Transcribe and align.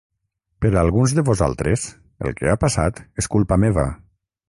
Per 0.65 0.71
a 0.73 0.79
alguns 0.83 1.13
de 1.19 1.25
vosaltres, 1.27 1.85
el 2.29 2.37
que 2.41 2.51
ha 2.53 2.59
passat 2.67 3.07
és 3.25 3.33
culpa 3.37 3.63
meva. 3.67 3.89